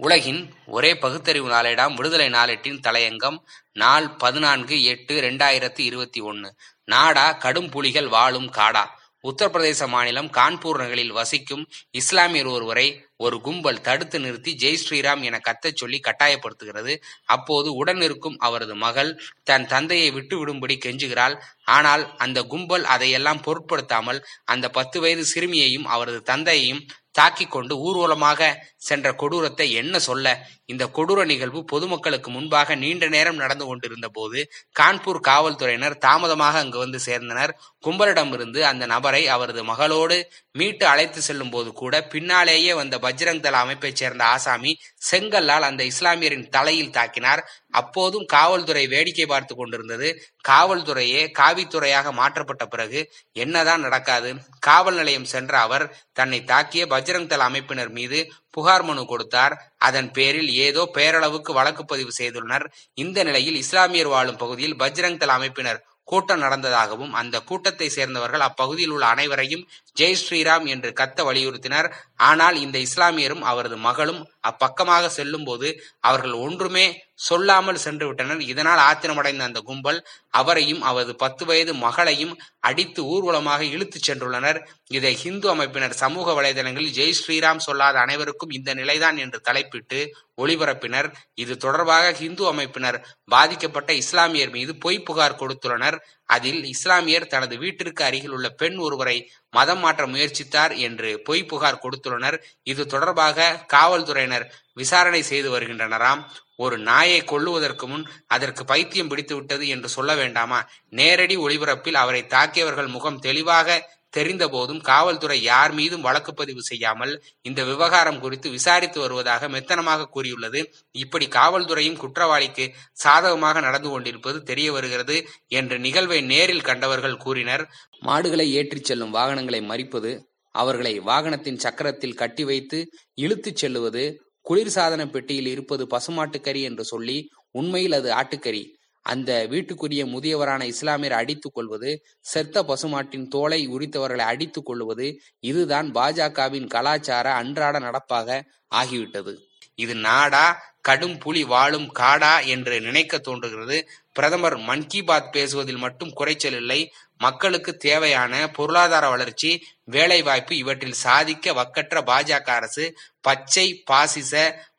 [0.00, 3.38] உலகின் ஒரே பகுத்தறிவு நாளேடாம் விடுதலை நாளேட்டின் தலையங்கம்
[3.72, 6.50] நாள் பதினான்கு எட்டு ரெண்டாயிரத்தி இருபத்தி ஒன்று
[6.84, 8.84] நாடா கடும் புலிகள் வாழும் காடா.
[9.24, 15.80] உத்தரப்பிரதேச மாநிலம் கான்பூர் நகரில் வசிக்கும் இஸ்லாமியர் ஒருவரை ஒரு கும்பல் தடுத்து நிறுத்தி ஜெய் ஸ்ரீராம் என கத்தச்
[15.80, 16.94] சொல்லி கட்டாயப்படுத்துகிறது.
[17.24, 19.10] அப்போது உடன் இருக்கும் அவரது மகள்
[19.42, 21.36] தன் தந்தையை விட்டு விடும்படி கெஞ்சுகிறாள்.
[21.64, 28.40] ஆனால் அந்த கும்பல் அதையெல்லாம் பொருட்படுத்தாமல் அந்த பத்து வயது சிறுமியையும் அவரது தந்தையையும் தாக்கிக் கொண்டு ஊர்வலமாக
[28.76, 30.26] சென்ற கொடூரத்தை என்ன சொல்ல?
[30.66, 34.38] இந்த கொடூர நிகழ்வு பொதுமக்களுக்கு முன்பாக நீண்ட நேரம் நடந்து கொண்டிருந்த போது
[34.80, 37.52] கான்பூர் காவல்துறையினர் தாமதமாக அங்கு வந்து சேர்ந்தனர்.
[37.86, 40.18] கும்பலிடமிருந்து அந்த நபரை அவரது மகளோடு
[40.52, 44.72] மீட்டு அழைத்து செல்லும் போது கூட பின்னாலேயே வந்த பஜ்ரங் தள அமைப்பைச் சேர்ந்த ஆசாமி
[45.10, 47.42] செங்கல்லால் அந்த இஸ்லாமியரின் தலையில் தாக்கினார்.
[47.80, 50.08] அப்போதும் காவல்துறை வேடிக்கை பார்த்து கொண்டிருந்தது.
[50.48, 53.00] காவல்துறையே காவித்துறையாக மாற்றப்பட்ட பிறகு
[53.44, 54.30] என்னதான் நடக்காது.
[54.68, 55.86] காவல் நிலையம் சென்ற அவர்
[56.20, 58.20] தன்னை தாக்கிய பஜ்ரங் தள அமைப்பினர் மீது
[58.56, 59.54] புகார் மனு கொடுத்தார்.
[59.88, 62.66] அதன் பேரில் ஏதோ பேரளவுக்கு வழக்கு பதிவு செய்துள்ளனர்.
[63.04, 69.04] இந்த நிலையில் இஸ்லாமியர் வாழும் பகுதியில் பஜ்ரங் தள அமைப்பினர் கூட்டம் நடந்ததாகவும் அந்த கூட்டத்தை சேர்ந்தவர்கள் அப்பகுதியில் உள்ள
[69.14, 69.64] அனைவரையும்
[69.96, 71.88] ஜெய் ஸ்ரீராம் என்று கத்த வலியுறுத்தினர்.
[72.28, 75.68] ஆனால் இந்த இஸ்லாமியரும் அவரது மகளும் அப்பக்கமாக செல்லும் போது
[76.00, 76.86] அவர்கள் ஒன்றுமே
[77.26, 79.98] சொல்லாமல் சென்று விட்டனர் இதனால் ஆத்திரமடைந்த அந்த கும்பல்
[80.40, 82.34] அவரையும் அவரது பத்து வயது மகளையும்
[82.68, 84.58] அடித்து ஊர்வலமாக இழுத்துச் சென்றுள்ளனர்.
[84.96, 90.00] இதை ஹிந்து அமைப்பினர் சமூக வலைதளங்களில் ஜெய் ஸ்ரீராம் சொல்லாத அனைவருக்கும் இந்த நிலைதான் என்று தலைப்பிட்டு
[90.42, 91.08] ஒளிபரப்பினர்.
[91.34, 92.98] இது தொடர்பாக ஹிந்து அமைப்பினர்
[93.34, 95.98] பாதிக்கப்பட்ட இஸ்லாமியர் மீது பொய் புகார் கொடுத்துள்ளனர்.
[96.34, 99.16] அதில் இஸ்லாமியர் தனது வீட்டிற்கு அருகில் உள்ள பெண் ஒருவரை
[99.56, 102.36] மதம் மாற்ற முயற்சித்தார் என்று பொய் புகார் கொடுத்துள்ளனர்.
[102.62, 106.22] இது தொடர்பாக காவல்துறையினர் விசாரணை செய்து வருகின்றனராம்.
[106.64, 110.60] ஒரு நாயை கொல்லுவதற்கு முன் அதற்கு பைத்தியம் பிடித்து விட்டது என்று சொல்ல வேண்டாமா?
[110.98, 113.78] நேரடி ஒளிபரப்பில் அவரை தாக்கியவர்கள் முகம் தெளிவாக
[114.10, 120.60] தெரிந்த போதும் காவல்துறை யார் மீதும் வழக்கு பதிவு செய்யாமல் இந்த விவகாரம் குறித்து விசாரித்து வருவதாக மெத்தனமாக கூறியுள்ளது.
[120.90, 127.66] இப்படி காவல்துறையும் குற்றவாளிக்கு சாதகமாக நடந்து கொண்டிருப்பது தெரிய வருகிறது என்று நிகழ்வை நேரில் கண்டவர்கள் கூறினர்.
[128.00, 130.12] மாடுகளை ஏற்றிச் செல்லும் வாகனங்களை மறிப்பது
[130.54, 132.78] அவர்களை வாகனத்தின் சக்கரத்தில் கட்டி வைத்து
[133.14, 134.04] இழுத்துச் செல்லுவது
[134.50, 138.62] குளிர்சாதன பெட்டியில் இருப்பது பசுமாட்டுக்கறி என்று சொல்லி உண்மையில் அது ஆட்டுக்கறி.
[139.10, 141.90] அந்த வீட்டுக்குரிய முதியவரான இஸ்லாமியர் அடித்துக் கொள்வது
[142.32, 145.06] செத்த பசுமாட்டின் தோலை உரித்தவர்களை அடித்துக் கொள்வது
[145.50, 148.38] இதுதான் பாஜகவின் கலாச்சார அன்றாட நடப்பாக
[148.74, 149.34] ஆகிவிட்டது.
[149.78, 150.46] இது நாடா
[150.88, 153.88] கடும் புலி வாழும் காடா என்று நினைக்க தோன்றுகிறது.
[154.12, 156.92] பிரதமர் மன் கி பாத் பேசுவதில் மட்டும் குறைச்சல் இல்லை.
[157.18, 164.32] மக்களுக்கு தேவையான பொருளாதார வளர்ச்சி வேலைவாய்ப்பு இவற்றில் சாதிக்க வக்கற்ற பாஜக அரசு பச்சை பாசிச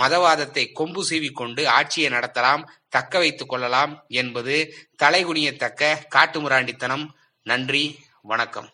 [0.00, 7.06] மதவாதத்தை கொம்பு சீவிக்கொண்டு ஆட்சியை நடத்தலாம் தக்க வைத்துக் கொள்ளலாம் என்பது தலைகுனியத்தக்க காட்டுமிராண்டித்தனம்.
[7.42, 7.84] நன்றி
[8.22, 8.73] வணக்கம்.